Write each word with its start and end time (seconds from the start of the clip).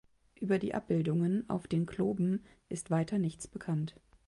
Über 0.33 0.57
die 0.57 0.73
Abbildungen 0.73 1.47
auf 1.47 1.67
den 1.67 1.85
Globen 1.85 2.43
ist 2.69 2.89
weiter 2.89 3.19
nichts 3.19 3.47
bekannt. 3.47 3.93